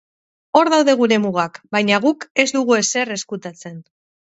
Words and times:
Hor 0.59 0.71
daude 0.75 0.95
gure 1.01 1.21
mugak, 1.27 1.61
baina 1.77 2.03
guk 2.09 2.29
ez 2.45 2.49
dugu 2.59 2.83
ezer 2.83 3.17
ezkutatzen. 3.21 3.83